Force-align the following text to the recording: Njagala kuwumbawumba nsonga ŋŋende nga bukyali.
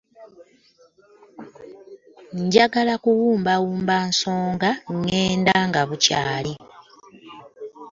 Njagala 2.41 2.95
kuwumbawumba 3.03 3.95
nsonga 4.09 4.69
ŋŋende 4.95 5.53
nga 5.67 5.81
bukyali. 5.89 6.53